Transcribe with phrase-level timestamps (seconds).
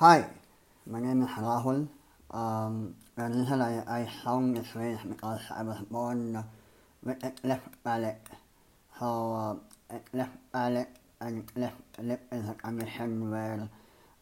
[0.00, 0.24] Hi,
[0.86, 1.86] my name is Rahul.
[2.30, 6.42] Um, initially I, I found this race because I was born uh,
[7.04, 8.26] with a cleft palate.
[8.98, 9.60] So
[9.92, 13.68] uh, cleft palate and cleft lip is a condition where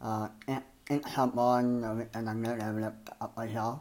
[0.02, 3.79] uh, it, it's born with an underdeveloped upper jaw.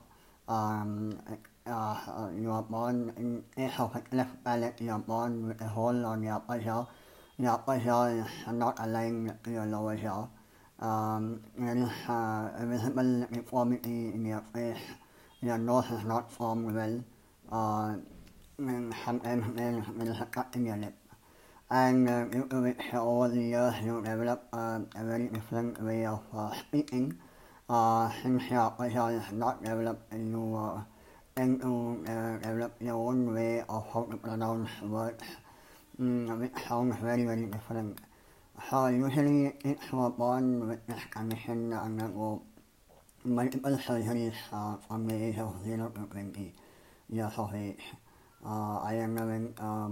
[0.48, 1.18] Um,
[1.66, 5.68] uh, you are born in each of the cleft palate, you are born with a
[5.68, 6.86] hole on your upper jaw.
[7.40, 10.28] Your upper jaw is not aligned to your lower jaw
[10.80, 14.82] um, uh, deformity in your face.
[15.42, 17.04] Your nose is not formed well.
[17.52, 17.96] Uh,
[18.58, 20.96] and sometimes there is a cut in your lip.
[21.70, 26.06] And uh, due to which over the years you develop uh, a very different way
[26.06, 27.18] of uh, speaking.
[27.70, 30.82] Uh, since your facial is not developed and you uh,
[31.36, 35.24] tend to uh, develop your own way of how to pronounce words,
[36.00, 38.00] mm, which sounds very, very different.
[38.58, 40.80] Usually it's born with
[44.52, 44.76] uh,
[45.30, 46.54] age of 0 to 20
[47.10, 47.84] years of age.
[48.44, 49.16] Uh, I am
[49.62, 49.88] uh,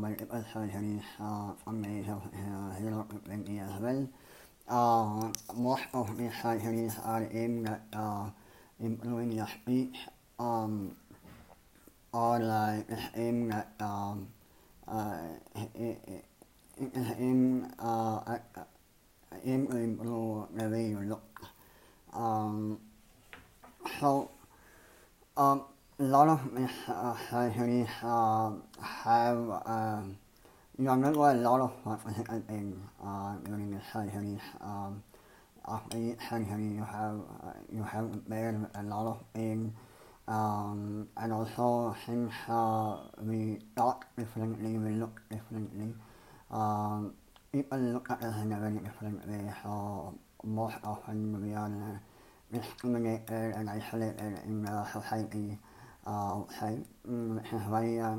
[1.20, 4.10] uh, from the age of uh, 0 to 20 as well.
[4.68, 8.30] Uh, most of these surgeries are aimed at uh,
[8.80, 9.96] improving your speech
[10.40, 10.96] um,
[12.12, 14.28] or like aimed at um,
[14.88, 15.18] uh,
[16.78, 18.38] in uh,
[19.44, 21.42] in improve the way you look.
[22.14, 22.80] Um,
[24.00, 24.32] so
[25.38, 25.64] um,
[26.00, 26.40] a lot of
[26.88, 28.52] uh, surgeries uh,
[28.82, 30.02] have uh,
[30.78, 34.42] you undergo a lot of physical pain uh, the surgeries.
[34.62, 35.04] Um,
[35.68, 39.74] after each surgery, you have uh, you have bear a lot of pain.
[40.28, 45.94] Um, and also since uh, we talk differently, we look differently
[47.52, 48.22] people look at
[49.64, 51.84] so most often we are in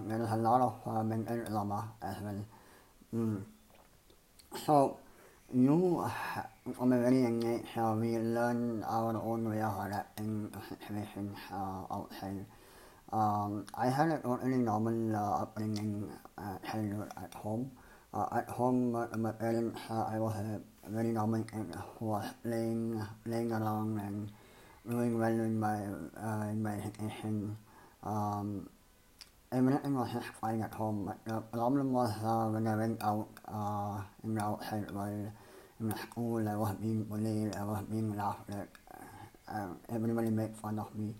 [0.08, 1.02] there is a lot of uh,
[1.46, 2.44] trauma as well.
[3.14, 3.42] Mm.
[4.64, 4.98] So,
[5.54, 6.04] you,
[6.76, 11.38] from a very young age, uh, we learn our own way of adapting to situations
[11.52, 12.44] uh, outside.
[13.12, 14.20] Um, I had a
[14.58, 16.58] normal uh, upbringing uh,
[17.16, 17.70] at home.
[18.16, 23.98] At home, uh, my parents, uh, I was a very who was playing, playing around
[23.98, 24.30] and
[24.88, 25.84] doing well in my,
[26.16, 27.58] uh, in my education.
[28.02, 28.70] Um,
[29.52, 33.28] everything was just fine at home, but the problem was uh, when I went out
[33.48, 35.30] uh, in the outside world,
[35.80, 38.68] in the school, I was being bullied, I was being laughed at,
[39.46, 41.12] uh, everybody made fun of me.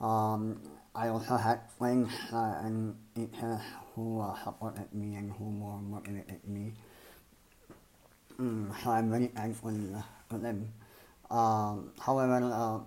[0.00, 0.60] Um,
[0.92, 3.60] I also had friends uh, and teachers
[3.94, 6.72] who are uh, at me and who are more at me.
[8.40, 9.76] Mm, I'm very thankful
[10.30, 10.72] to them.
[11.30, 12.78] Um, however, uh,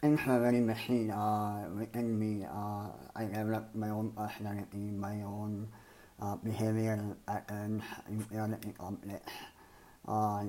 [0.00, 2.46] things were very messy uh, within me.
[2.46, 5.66] Uh, I developed my own personality, my own
[6.20, 9.32] uh, behavioral patterns, inferiority complex.
[10.06, 10.44] Uh,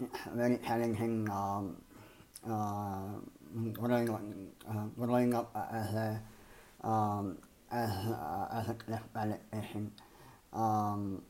[0.00, 1.76] it's very challenging um,
[2.48, 3.20] uh,
[3.72, 6.20] growing uh, growing up as a
[6.82, 7.38] um,
[7.72, 9.40] as a cleft palate.
[10.52, 11.22] Um,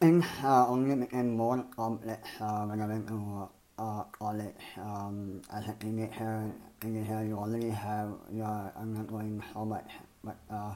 [0.00, 3.48] things uh, only became more complex uh, when I went to
[3.78, 4.64] uh, college.
[4.78, 9.90] Um, as a teenager, teenager, you already have you're undergoing so much,
[10.22, 10.74] but uh,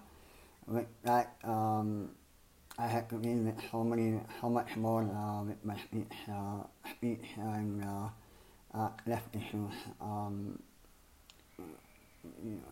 [0.66, 2.10] with that, um,
[2.78, 6.62] I had to deal with so many, so much more uh, with my speech, uh,
[6.90, 8.08] speech and uh,
[8.78, 9.74] uh, cleft issues.
[10.00, 10.58] Um,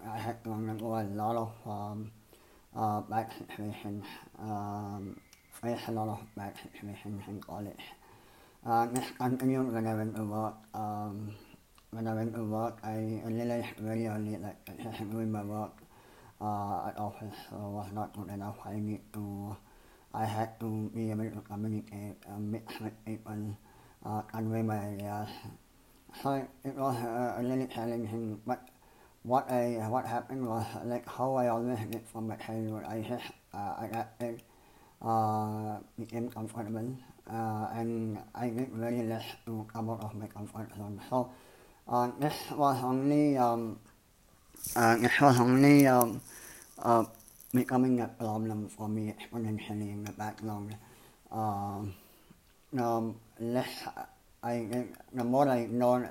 [0.07, 2.11] I had to undergo a lot of um,
[2.75, 4.05] uh, bad situations,
[4.39, 5.21] um,
[5.63, 7.85] face a lot of bad situations in college.
[8.65, 10.57] Uh, this continued when I went to work.
[10.75, 11.35] Um,
[11.91, 15.73] when I went to work, I realized very early that just doing my work
[16.41, 18.57] uh, at office uh, was not good enough.
[18.65, 19.57] I need to,
[20.13, 23.57] I had to be able to communicate, uh, mix with people,
[24.05, 25.29] uh, convey my ideas,
[26.23, 28.41] so it was uh, really challenging.
[28.47, 28.69] But
[29.27, 32.87] what I what happened was like how I always did from my childhood.
[32.87, 34.43] I just uh, adapted,
[35.03, 36.95] uh, became comfortable,
[37.27, 41.03] uh, and I did very less to come out of my comfort zone.
[41.11, 41.31] So
[41.89, 43.81] uh, this was only um,
[44.77, 46.21] uh, this was only um,
[46.79, 47.05] uh,
[47.53, 50.77] becoming a problem for me exponentially in the background.
[51.33, 51.95] Um,
[52.79, 53.91] um, less
[54.41, 56.11] I the more I ignored,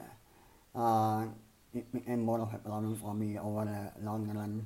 [0.76, 1.28] uh,
[1.76, 4.66] it more of a problem for me over the long run.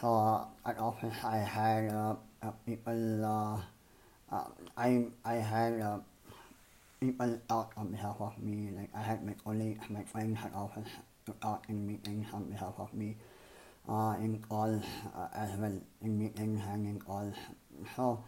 [0.00, 3.58] So at office I had uh, uh, people, uh,
[4.34, 4.44] uh,
[4.76, 5.98] I I had uh,
[7.00, 8.70] people talk on behalf of me.
[8.76, 10.84] Like I had my colleagues, my friends had often
[11.26, 13.16] to talk in meetings on behalf of me.
[13.88, 14.82] Uh, in calls
[15.14, 17.34] uh, as well, in meetings and in calls.
[17.96, 18.24] So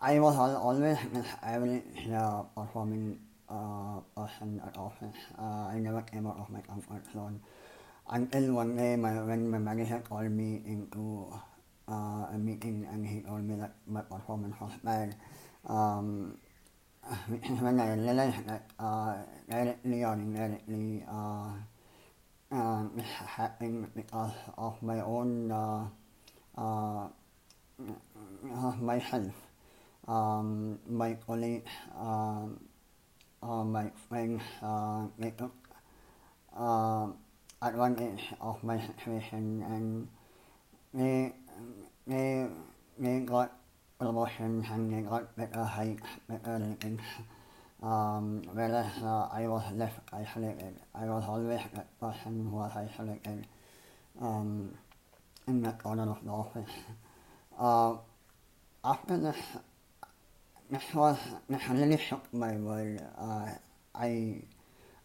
[0.00, 3.18] I was al- always this average uh, performing
[3.50, 5.16] uh, person at office.
[5.38, 7.40] Uh, I never came out of my comfort zone
[8.10, 11.32] until one day my, when my manager called me into
[11.88, 15.14] uh, a meeting and he told me that my performance was bad.
[15.66, 16.38] Um,
[17.60, 19.16] when I realized that uh,
[19.48, 21.50] directly or indirectly uh,
[22.52, 25.86] uh, this happened because of my own uh,
[26.56, 27.08] uh,
[28.80, 29.34] my health.
[30.08, 32.46] Um, my colleagues, uh,
[33.42, 35.06] uh, my friend uh,
[36.56, 37.06] uh,
[37.62, 40.08] advantage of my situation and
[40.92, 41.32] they,
[42.06, 42.46] they,
[42.98, 43.56] they got
[43.98, 47.02] promotions and they got better hikes, better ratings.
[47.82, 50.76] Um, whereas uh, I was left isolated.
[50.94, 53.46] I was always that person who was isolated
[54.20, 54.74] um,
[55.46, 56.70] in that corner of the office.
[57.58, 57.94] Uh,
[58.84, 59.36] after this,
[60.70, 63.02] really shocked my world.
[63.18, 63.50] Uh,
[63.94, 64.38] I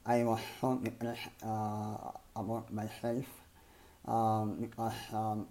[0.06, 1.97] I was so depressed uh,
[2.35, 3.25] about myself
[4.06, 5.47] um, because um,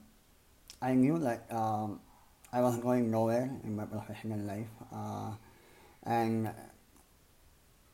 [0.80, 1.98] I knew that um,
[2.52, 5.34] I was going nowhere in my professional life, uh,
[6.04, 6.48] and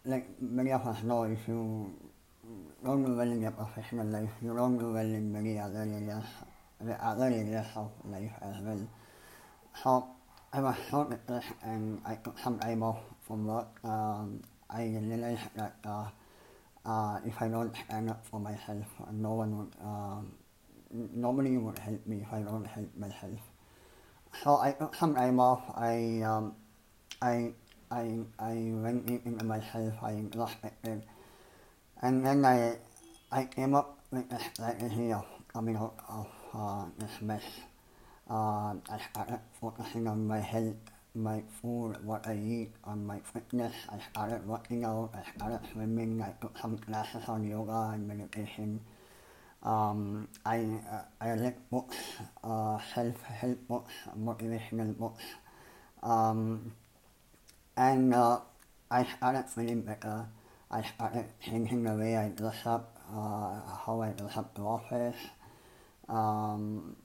[0.04, 1.88] like many of us know, if you
[2.84, 6.28] don't do well in your professional life, you don't do well in many other areas,
[6.82, 8.84] the other areas of life as well.
[9.82, 10.19] So
[10.52, 11.04] I was so
[11.62, 12.16] and I
[12.58, 13.70] time off from work.
[13.84, 16.10] Um, I realized that uh,
[16.84, 20.34] uh, if I don't stand up for myself, no one would, um,
[20.90, 23.38] nobody would help me if I don't help myself.
[24.42, 25.14] So I took some.
[25.76, 26.56] I um,
[27.22, 27.52] I
[27.90, 29.94] I I went into myself.
[30.02, 31.02] I introspected,
[32.02, 32.78] and then I
[33.30, 37.46] I came up with this strategy of coming out of uh, this mess.
[38.30, 40.78] Uh, I started focusing on my health,
[41.16, 43.74] my food, what I eat, on my fitness.
[43.90, 45.10] I started working out.
[45.14, 46.22] I started swimming.
[46.22, 48.80] I took some classes on yoga and meditation.
[49.64, 50.58] Um, I
[50.90, 51.96] uh, I read books,
[52.44, 55.24] uh, self-help books, motivational books,
[56.02, 56.72] um,
[57.76, 58.40] and uh,
[58.90, 60.26] I started feeling better.
[60.70, 65.18] I started changing the way I dress up, uh, how I dress up to office,
[66.08, 66.96] um,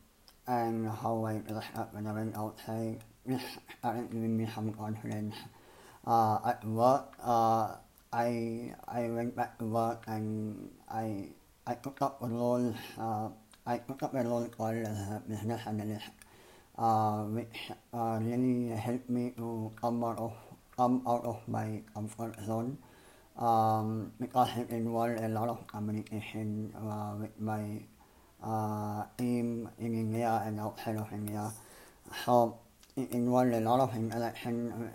[0.47, 3.03] and how I dress up when I went outside.
[3.25, 3.41] This
[3.79, 5.35] started giving me some confidence.
[6.05, 7.75] Uh, at work, uh,
[8.13, 11.33] I I went back to work and I
[11.65, 12.73] I took up a role.
[12.97, 13.29] Uh,
[13.65, 16.13] I took up a role called a business analyst,
[16.77, 20.33] uh, which uh, really helped me to come out of
[20.77, 22.77] come out of my comfort zone.
[23.35, 27.94] Um, because it involved a lot of communication uh, with my uh,
[29.17, 31.51] team in India and outside of India.
[32.25, 32.57] So
[32.95, 34.89] it involved a lot of interaction.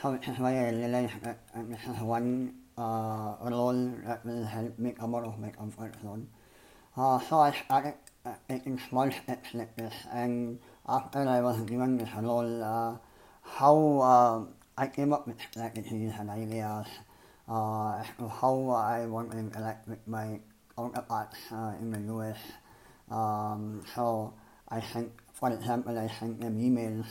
[0.00, 4.78] So is why I realized that uh, this is one uh, role that will help
[4.78, 6.28] me come out of my comfort zone.
[6.96, 7.94] Uh, so I started
[8.24, 10.58] uh, taking small steps like this, and
[10.88, 12.96] after I was given this role, uh,
[13.42, 14.44] how uh,
[14.76, 16.86] I came up with strategies and ideas
[17.48, 20.40] uh, how I want to interact with my
[20.76, 22.38] counterparts uh, in the US.
[23.12, 24.32] Um, so
[24.68, 27.06] I sent, for example, I sent them emails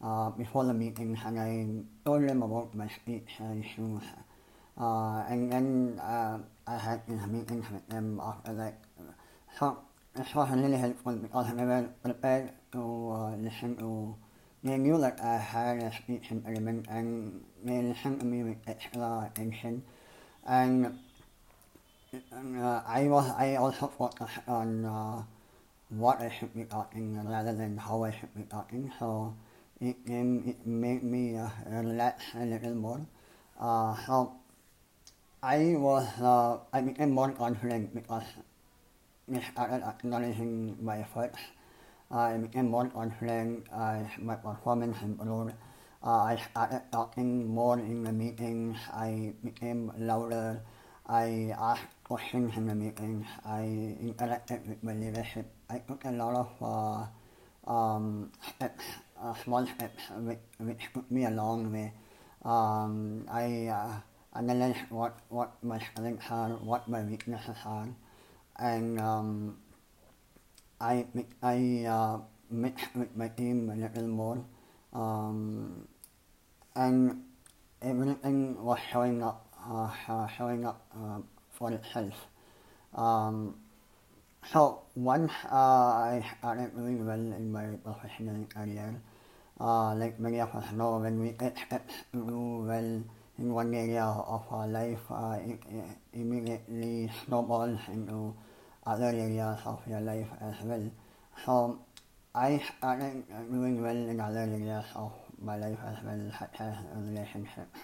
[0.00, 4.02] uh, before the meetings and I told them about my speech issues.
[4.78, 8.78] Uh, and then uh, I had these meetings with them after that.
[9.58, 9.78] So
[10.14, 14.14] this was really helpful because I was prepared to uh, listen to.
[14.62, 19.28] They knew that I had a speech impediment and they listened to me with extra
[19.28, 19.82] attention.
[20.46, 20.98] And
[22.14, 25.22] uh, I was I also focused on uh,
[25.96, 28.92] what I should be talking rather than how I should be talking.
[28.98, 29.34] So
[29.80, 33.00] it, um, it made me uh, relax a little more.
[33.60, 34.32] Uh, so
[35.42, 38.24] I was uh, I became more confident because
[39.34, 41.38] I started acknowledging my efforts.
[42.10, 43.66] I became more confident.
[43.72, 45.54] I, my performance improved.
[46.04, 48.76] Uh, I started talking more in the meetings.
[48.92, 50.60] I became louder.
[51.06, 51.88] I asked
[52.56, 53.26] in the meetings.
[53.44, 55.46] I interacted with leadership.
[55.68, 56.50] I took a lot of
[57.66, 58.30] uh, um,
[58.60, 59.64] uh, small
[60.60, 61.92] which, me a long way.
[62.44, 64.00] Um, I uh,
[64.34, 67.88] analyzed what, what my strengths are, what my weaknesses are,
[68.58, 69.56] and um,
[70.80, 71.06] I
[71.42, 72.18] I uh,
[72.50, 74.44] mixed with my team a little more,
[74.92, 75.86] um,
[76.74, 77.22] and
[77.80, 79.51] everything was showing up,
[80.36, 81.18] showing up uh,
[81.50, 82.14] for itself.
[82.94, 83.54] Um,
[84.52, 89.00] so once uh, I started doing well in my professional career,
[89.60, 93.02] uh, like many of us know, when we expect to do well
[93.38, 98.34] in one area of our life, uh, it, it immediately snowballs into
[98.84, 100.90] other areas of your life as well.
[101.46, 101.78] So
[102.34, 107.78] I started doing well in other areas of my life as well, such as relationships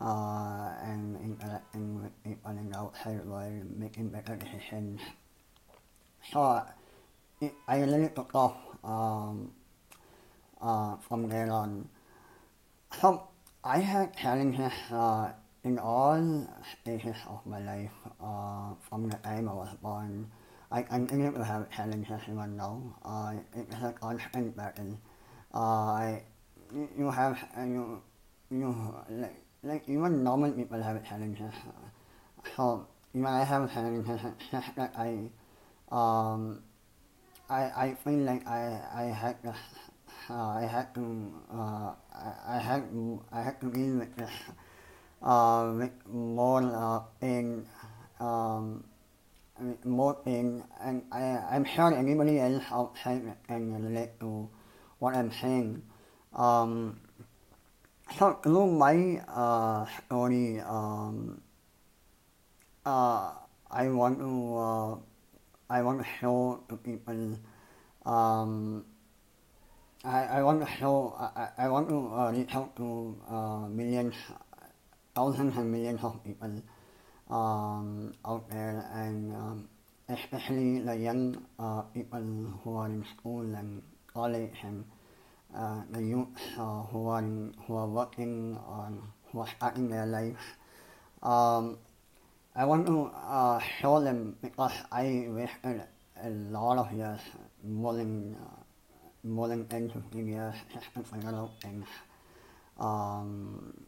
[0.00, 5.00] uh, and interacting with people in the outside world, making better decisions.
[6.32, 6.62] So
[7.68, 9.52] I really took off um,
[10.60, 11.88] uh, from there on.
[13.00, 13.28] So
[13.64, 15.32] I had challenges uh,
[15.64, 20.30] in all stages of my life uh, from the time I was born.
[20.70, 22.96] I continue to have challenges even now.
[23.04, 24.98] Uh, it's a constant battle.
[25.52, 26.16] Uh,
[26.96, 28.00] you have you
[28.50, 31.54] you like like even normal people have challenges.
[32.56, 34.20] So even I have challenges.
[34.24, 35.30] It's just that I
[35.90, 36.62] um
[37.48, 39.54] I I feel like I I had to
[40.30, 42.82] uh, I had to uh, I, I had
[43.32, 44.30] I had to deal with this
[45.22, 47.66] uh, with more uh, pain
[48.20, 48.84] um,
[49.84, 54.48] more pain and I I'm sure anybody else outside can relate to
[54.98, 55.82] what I'm saying.
[56.34, 57.00] Um,
[58.42, 61.40] through my uh, story, um,
[62.84, 63.32] uh,
[63.70, 64.96] I want to uh,
[65.70, 66.04] I want to
[66.68, 67.38] to people.
[68.04, 68.84] Um,
[70.02, 71.14] I, I want to help.
[71.20, 74.14] I, I want to uh, reach out to uh, millions,
[75.14, 76.62] thousands and millions of people
[77.30, 79.68] um, out there, and um,
[80.08, 82.24] especially the young uh, people
[82.64, 84.84] who are in school and college and
[85.54, 86.28] uh, the youth
[86.58, 90.56] uh, who are who are working on who are starting their life.
[91.22, 91.78] Um,
[92.54, 95.82] I want to uh, show them because I wasted
[96.22, 97.20] a lot of years,
[97.64, 98.60] more than uh,
[99.22, 101.86] more than 10 15 years, just to figure out things,
[102.78, 103.86] um,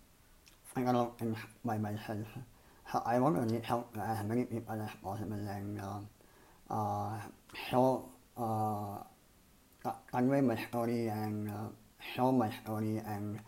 [0.74, 2.26] figure out things by myself.
[2.92, 6.00] So I want to reach out to as many people as possible and uh,
[6.72, 7.18] uh,
[7.70, 8.98] show uh,
[9.84, 11.68] my story and uh,
[12.14, 13.40] show my story and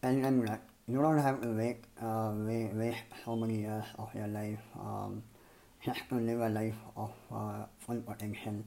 [0.00, 4.26] them that you don't have to wait, uh, wait, waste so many years of your
[4.28, 5.22] life um,
[5.84, 8.64] just to live a life of uh, full potential.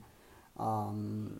[0.58, 1.40] Um,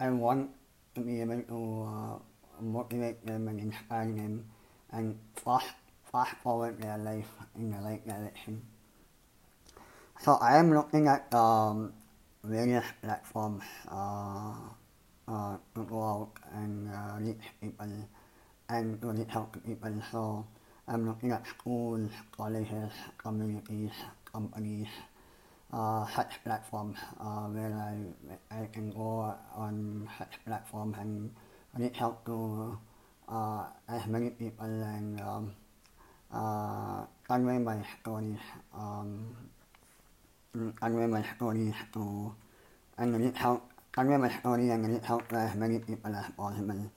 [0.00, 0.50] I want
[0.94, 2.18] to be able to uh,
[2.60, 4.44] motivate them and inspire them
[4.92, 5.72] and fast,
[6.12, 8.62] fast forward their life in the right direction.
[10.20, 11.92] So I am looking at um,
[12.44, 18.08] various platforms uh, to go out and uh, reach people
[18.68, 19.92] and to reach out to people.
[20.12, 20.46] So
[20.86, 23.92] I'm looking at schools, colleges, communities,
[24.30, 24.88] companies,
[25.72, 31.30] uh, such platforms uh, where I, I can go on such platforms and
[31.78, 32.78] reach out to
[33.28, 35.52] uh, as many people and um,
[36.32, 38.38] uh, convey my stories
[38.74, 39.34] um,
[40.54, 42.32] my stories to
[42.98, 46.90] and out convey my story and out to as many people as possible.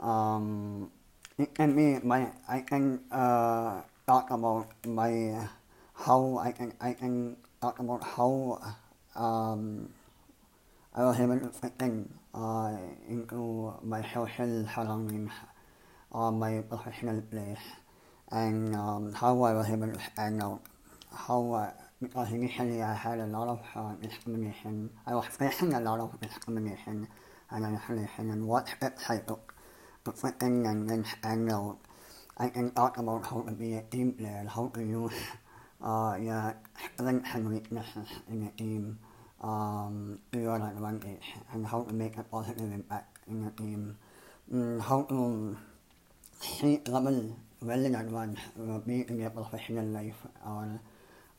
[0.00, 0.90] Um,
[1.38, 5.46] it can be my I can uh, talk about my
[5.94, 8.58] how I can I can talk about how
[9.14, 9.90] um,
[10.94, 12.74] I was able to fit in uh,
[13.08, 15.32] into my social surroundings
[16.10, 17.62] or my professional place
[18.30, 20.60] and um, how I was able to stand out.
[21.12, 22.08] How I uh,
[25.80, 27.06] lot of discrimination
[27.50, 29.54] and isolation and what steps I took
[30.06, 31.76] to fit in and then stand out.
[32.38, 35.12] I can talk about how to be a team player, how to use
[35.82, 36.56] uh, your
[36.94, 38.98] strengths and weaknesses in a team
[39.42, 43.98] um, to your advantage and how to make a positive impact in a team.
[44.50, 45.54] Mm, how to
[46.40, 50.16] see level well in advance, uh, be in your professional life
[50.46, 50.80] or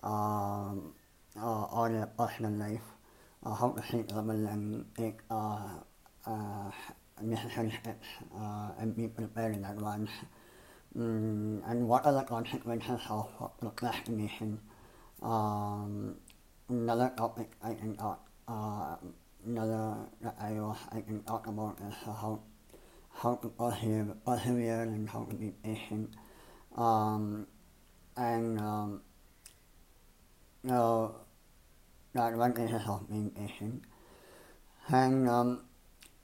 [0.04, 0.94] um,
[1.38, 2.84] uh, or your personal life,
[3.44, 5.70] uh, how to see level and take uh,
[7.22, 8.08] necessary steps
[8.80, 10.10] and be prepared in advance.
[10.98, 13.30] Mm, and what are the consequences of
[13.60, 14.60] procrastination?
[15.22, 16.18] Um,
[16.68, 18.98] another topic I can talk, uh,
[19.46, 23.50] another that I was I can about is how to
[24.26, 26.10] persevere and how to be patient.
[26.76, 27.48] Um,
[28.18, 29.02] and um,
[30.64, 31.16] you know,
[32.14, 33.84] the advantages of being patient.
[34.90, 35.62] And um,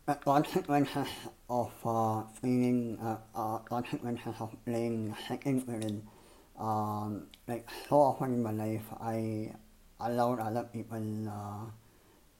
[0.05, 1.07] the consequences
[1.49, 6.01] of uh, feeling uh, uh, consequences of playing second fiddle.
[6.59, 9.53] Um, like so often in my life, I
[9.99, 11.65] allowed other people uh,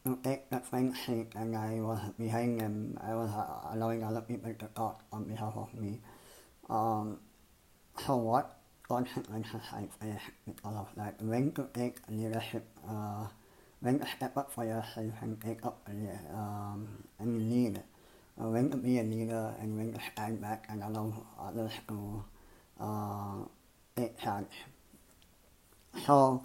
[0.05, 2.97] to take the front seat, and I was behind them.
[3.01, 5.99] I was uh, allowing other people to talk on behalf of me.
[6.69, 7.19] Um,
[8.05, 8.56] so what
[11.19, 12.63] When to take leadership.
[12.87, 13.27] Uh,
[14.15, 15.83] step up for yourself and take up
[16.33, 16.87] um,
[17.19, 17.83] and lead.
[18.39, 22.23] Uh, when to be a leader and when to stand back and allow others to
[22.79, 23.43] uh,
[23.95, 24.55] take charge.
[26.05, 26.43] So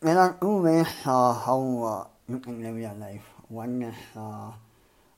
[0.00, 3.24] there are two ways uh, how uh, you can live your life.
[3.48, 4.50] One is uh,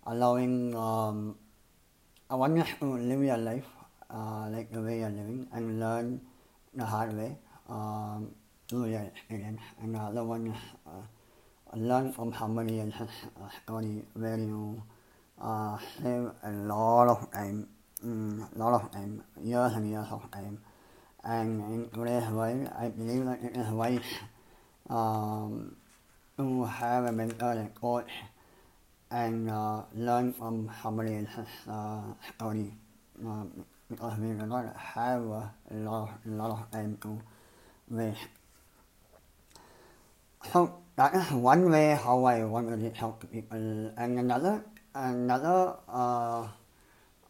[0.07, 1.37] allowing um,
[2.31, 3.67] uh, is to live your life
[4.13, 6.21] uh, like the way you're living and learn
[6.75, 7.37] the hard way.
[7.69, 8.35] Um,
[8.73, 9.61] through your experience.
[9.83, 10.55] And the other one
[10.87, 14.83] uh, learn from somebody else's uh, story where you
[15.39, 17.69] uh, save a lot of time,
[18.03, 20.59] mm, a lot of time, years and years of time.
[21.23, 24.13] And in today's world, I believe that it is wise
[24.89, 25.77] um,
[26.39, 28.11] to have a mentor and coach
[29.11, 32.01] and uh, learn from somebody else's uh,
[32.35, 32.73] story.
[33.23, 33.45] Uh,
[33.93, 37.21] because we do not have a lot, lot of time to
[37.89, 38.33] waste.
[40.53, 43.93] So that is one way how I want to reach out to people.
[43.97, 46.49] And another, another, uh,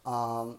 [0.05, 0.57] um,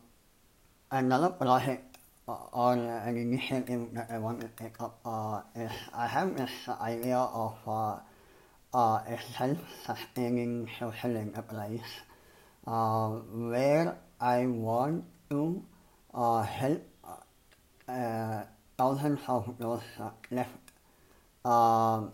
[0.91, 1.97] another project
[2.27, 7.19] or an initiative that I want to take up uh, is I have this idea
[7.19, 7.99] of uh,
[8.73, 11.81] uh, a self-sustaining social enterprise
[12.67, 15.63] uh, where I want to
[16.15, 16.83] uh, help
[17.89, 18.43] uh,
[18.79, 20.51] thousands of those uh, cleft
[21.45, 22.13] um,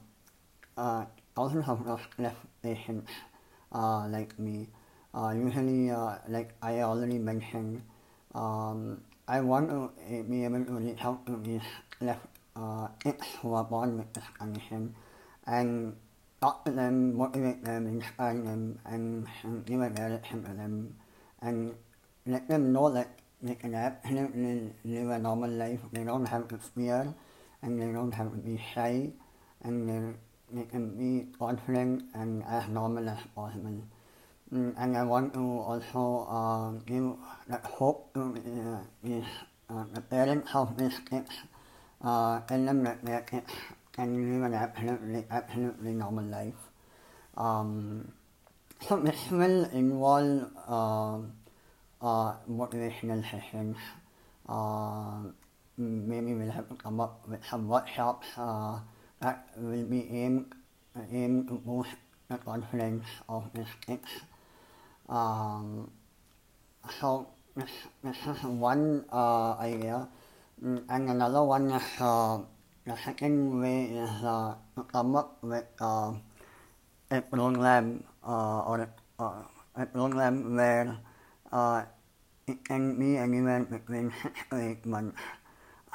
[0.76, 1.04] uh,
[1.36, 3.10] thousands of those cleft patients
[3.72, 4.68] uh, like me.
[5.14, 7.82] Uh, usually, uh, like I already mentioned,
[8.34, 9.90] um, I want to
[10.28, 12.26] be able to reach out to these cleft
[12.56, 14.94] uh, kids who are born with this condition
[15.46, 15.96] and
[16.40, 20.94] talk to them, motivate them, inspire them, and, and give a direction to them,
[21.42, 21.74] and
[22.26, 25.80] let them know that they can absolutely live a normal life.
[25.92, 27.14] They don't have to fear,
[27.62, 29.10] and they don't have to be shy,
[29.62, 29.88] and
[30.52, 33.80] they, can be confident and as normal as possible.
[34.52, 37.12] Mm, and I want to also uh, give
[37.48, 39.30] that hope to uh, these,
[39.70, 41.30] uh, the parents of these kids,
[42.02, 43.52] uh, tell them that their kids
[43.92, 46.54] can live an absolutely, absolutely normal life.
[47.36, 48.12] Um,
[48.86, 51.18] so this will involve uh,
[52.00, 52.34] uh,
[53.30, 53.76] sessions.
[54.48, 55.30] Uh,
[55.76, 58.78] maybe we'll have to come up with some workshops uh,
[59.20, 60.52] that will be aimed,
[61.12, 61.48] aimed
[62.38, 63.44] confidence of.
[65.08, 65.90] Um,
[67.00, 67.70] so this,
[68.04, 70.08] is one uh, idea.
[70.62, 72.38] Mm, and another one is uh,
[72.86, 76.12] the second way is uh, to come up with uh,
[77.10, 79.42] a program uh, or uh,
[79.76, 80.96] a program where
[81.52, 81.84] uh,
[82.46, 85.20] it can be anywhere between six to eight months.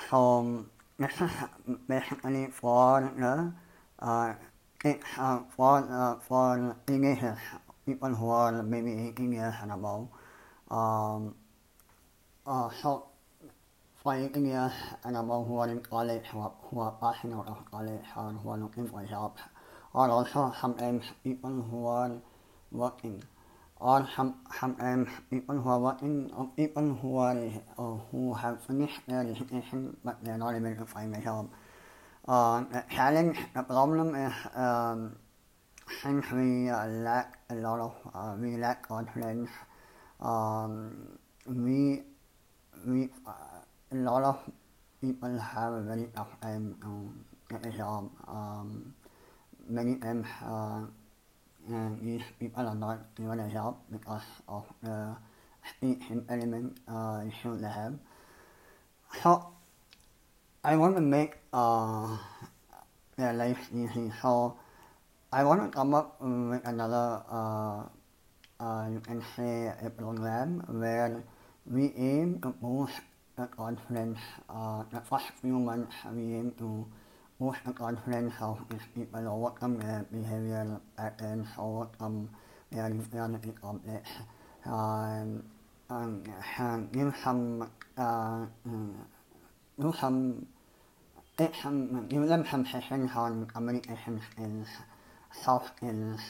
[0.10, 0.65] So
[1.00, 1.32] this is
[1.88, 3.54] basically for the
[4.00, 4.34] uh,
[4.84, 7.39] it, uh, for uh, for teenagers,
[7.86, 10.08] people who are maybe 18 years and above.
[10.70, 11.36] Um,
[12.46, 13.08] uh, so
[14.04, 14.72] for 18 years
[15.04, 18.32] and above who are in college, who are, who are passing out of college or
[18.32, 19.41] who are looking for jobs,
[19.94, 22.12] or also sometimes people who are
[22.72, 23.24] working
[28.66, 31.50] finished their education but they're not able to find a job.
[32.28, 34.16] Uh, the challenge, the problem
[36.02, 39.50] since we lack a lot of, uh, we lack confidence,
[41.46, 42.02] we,
[42.88, 43.32] we, uh,
[43.92, 44.40] a lot of
[45.02, 46.76] people have a very tough time
[49.68, 50.26] many times
[52.01, 55.15] these people not given a job because of the
[55.69, 57.93] speech impediment uh, issue they have.
[59.23, 59.47] So
[60.63, 62.17] I want to make uh,
[63.17, 64.12] their life easy.
[64.21, 64.58] So
[65.32, 67.84] I want to come up with another, uh,
[68.60, 71.23] uh, you can say, a program where
[71.65, 73.01] we aim to boost
[73.38, 74.19] the confidence.
[74.49, 76.86] Uh, the first few months we aim to
[77.39, 82.30] boost the confidence of these people, overcome their behavioral patterns, overcome
[82.71, 84.10] their inferiority complex,
[84.65, 85.43] um,
[85.89, 88.45] and, and give some, uh,
[89.80, 90.45] do some,
[91.38, 94.67] take some, give them some sessions on communication skills,
[95.43, 96.21] soft skills,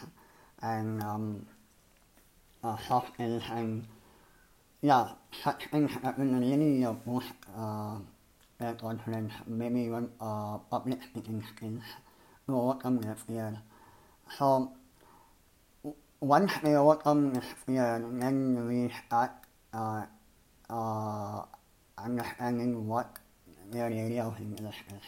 [0.61, 1.45] and um,
[2.63, 3.85] uh, soft skills and
[4.81, 5.09] yeah,
[5.43, 7.97] such things that in really uh, boost uh,
[8.59, 11.83] their confidence, maybe even uh, public speaking skills
[12.47, 13.57] to overcome their fear.
[14.37, 14.71] So
[16.19, 19.31] once they overcome this fear, then we start
[19.73, 20.05] uh,
[20.69, 21.43] uh,
[21.97, 23.19] understanding what
[23.71, 25.03] their area of English is.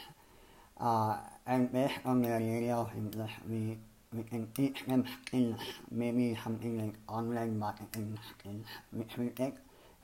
[0.80, 3.78] Uh, and based on their area of English, we,
[4.14, 9.56] we can teach them skills, maybe something like online marketing skills, which we take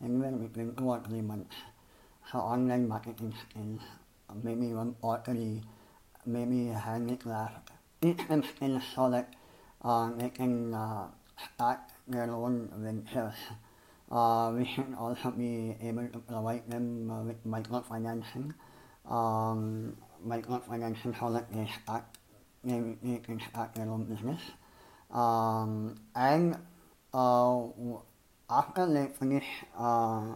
[0.03, 1.56] anywhere between two or three months.
[2.31, 3.81] So online marketing skills,
[4.43, 5.62] maybe one quarterly,
[6.25, 7.69] maybe a handicraft,
[8.01, 9.33] teach them skills so that
[9.83, 11.07] uh, they can uh,
[11.53, 13.36] start their own ventures.
[14.12, 18.53] Uh, we should also be able to provide them uh, with microfinancing,
[19.09, 22.03] um, microfinancing so that they start,
[22.63, 24.41] they, they can start their own business.
[25.12, 26.57] Um, and
[27.13, 27.62] uh,
[28.49, 29.45] after they finish,
[29.77, 30.36] uh,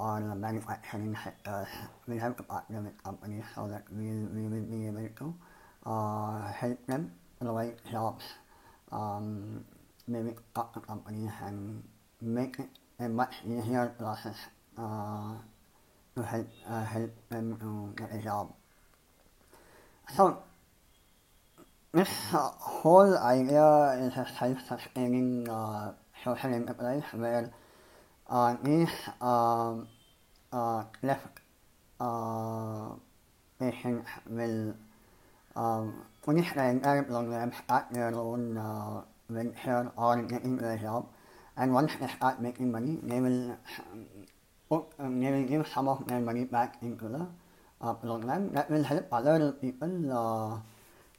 [0.00, 1.68] or the manufacturing sectors.
[2.08, 5.34] We have to partner companies so that we, we will be able to
[5.84, 8.24] uh, help them provide jobs.
[8.90, 9.64] Um,
[10.08, 11.82] maybe up the company and
[12.20, 14.36] make it a much easier process
[14.78, 15.34] uh,
[16.16, 18.52] to help, uh, help them to get a job.
[20.16, 20.42] So,
[21.92, 25.92] this uh, whole idea is a self-sustaining uh,
[26.24, 27.52] social enterprise where
[28.30, 29.88] uh, these um,
[30.52, 31.40] uh, cleft
[31.98, 32.90] uh,
[33.58, 34.74] patients will
[35.56, 41.06] um, finish their entire program, start their own uh, venture or getting a job.
[41.56, 43.56] And once they start making money, they will
[44.70, 47.26] put, um, they will give some of their money back into the
[47.80, 48.52] uh, program.
[48.54, 50.12] That will help other people.
[50.12, 50.58] Uh,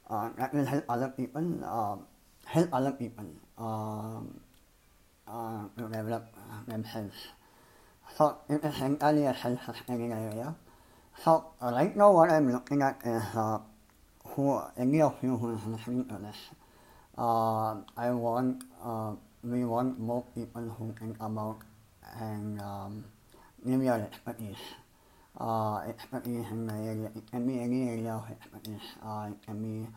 [0.10, 1.46] uh, that will help other people.
[1.64, 1.98] Uh,
[2.46, 3.26] help other people
[3.58, 4.40] um,
[5.78, 6.28] develop
[6.68, 7.16] themselves.
[8.18, 10.56] So it is entirely a self-sustaining area.
[11.24, 13.60] So right now, what I'm looking at is uh,
[14.26, 16.38] who any of you who is listening to this
[17.18, 19.14] uh, I want uh,
[19.44, 21.60] we want more people who can come out
[22.20, 23.06] and um,
[23.66, 24.64] give your expertise.
[25.40, 27.12] Uh, expertise in the area.
[27.16, 28.88] It can be any area of expertise.
[29.04, 29.88] Uh, it can be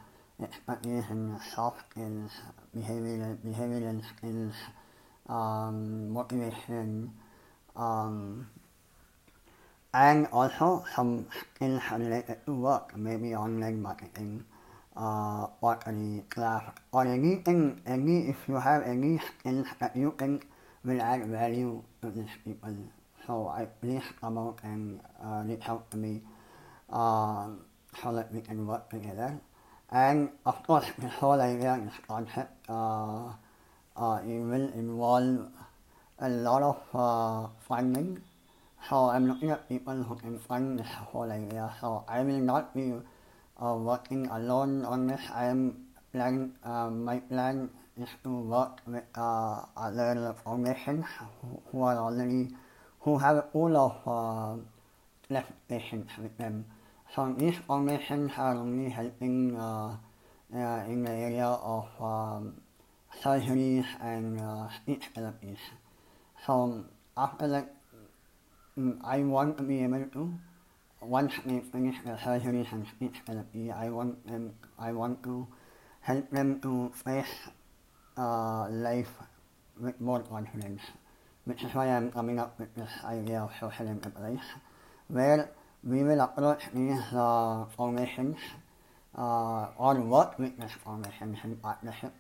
[0.43, 2.31] expertise in soft skills,
[2.77, 4.55] behavioral, behavioral skills,
[5.29, 7.13] um, motivation,
[7.77, 8.47] um,
[9.93, 14.45] and also some skills related work, maybe online marketing,
[14.97, 20.47] uh, or any craft, or anything, any, if you have any skills that you think
[20.85, 22.75] will add value to these people.
[23.27, 26.21] So I please come out and uh, reach out to me
[26.93, 27.49] uh,
[28.03, 29.41] so that we can work together.
[29.91, 33.33] And of course, this whole idea, this concept, uh,
[33.97, 35.49] it will involve
[36.19, 38.21] a lot of uh, funding.
[38.89, 41.73] So I'm looking at people who can fund this whole idea.
[41.81, 42.93] So I will not be
[43.61, 45.21] uh, working alone on this.
[45.33, 46.53] I am plan.
[46.63, 51.05] Uh, my plan is to work with uh, other foundations
[51.71, 52.51] who, are already
[53.01, 56.65] who have a pool of uh, patients with them.
[57.15, 59.97] So these foundations are only helping uh,
[60.55, 62.55] uh, in the area of um,
[63.25, 64.69] surgeries and uh.
[66.47, 66.85] So
[67.17, 67.75] after that,
[68.79, 70.35] mm, I want to be able to
[71.01, 72.87] once they finish the surgeries and
[73.27, 75.47] therapy, I want them, I want to
[76.01, 77.35] help them to face
[78.17, 79.11] uh, life
[79.81, 80.81] with more confidence,
[81.45, 84.45] which is why I'm coming up with this idea of social enterprise,
[85.09, 85.51] where
[85.83, 88.39] we will approach these uh, foundations
[89.17, 92.13] uh, or work with these foundations in partnership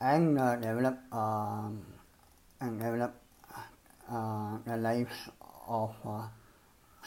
[0.00, 1.82] and uh, develop um,
[2.60, 3.14] and develop
[4.10, 5.30] uh, the lives
[5.66, 6.26] of uh,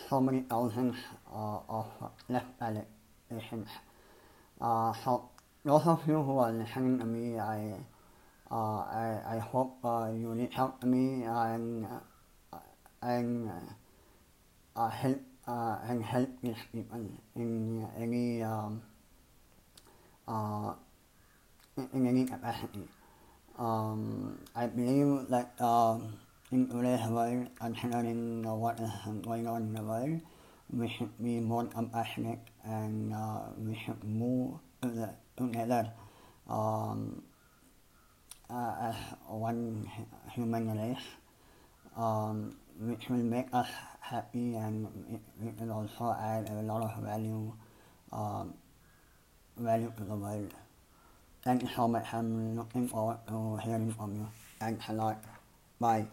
[0.10, 0.96] so many thousands
[1.32, 1.86] of
[2.28, 2.88] cleft palate
[3.30, 3.72] patients.
[4.60, 5.30] So
[5.64, 7.76] those of you who are listening to me, I
[8.52, 11.86] uh, I, I hope uh, you reach out to me and
[12.52, 12.58] uh,
[13.04, 13.52] and
[14.76, 18.82] uh, help uh, and help these people in any um,
[20.28, 20.74] uh.
[23.58, 26.20] Um, I believe that um,
[26.52, 28.92] in today's world, considering what is
[29.24, 30.20] going on in the world,
[30.72, 34.60] we should be more compassionate and uh, we should move
[35.38, 35.90] together
[36.50, 37.24] um,
[38.50, 38.96] uh, as
[39.28, 39.90] one
[40.34, 41.08] human race,
[41.96, 43.70] um, which will make us
[44.02, 44.88] happy and
[45.42, 47.54] it will also add a lot of value
[48.12, 48.54] um,
[49.58, 50.54] value to the world.
[51.42, 52.06] Thank you so much.
[52.08, 54.28] Forward to oh, hearing from you.
[54.60, 55.24] Thanks a lot.
[55.80, 56.08] Bye.